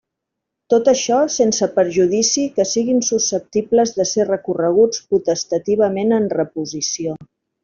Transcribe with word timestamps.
Tot 0.73 0.87
això, 0.93 1.17
sense 1.33 1.67
perjudici 1.75 2.45
que 2.55 2.65
siguen 2.69 3.03
susceptibles 3.09 3.93
de 4.01 4.07
ser 4.13 4.27
recorreguts 4.31 5.05
potestativament 5.13 6.19
en 6.19 6.29
reposició. 6.43 7.17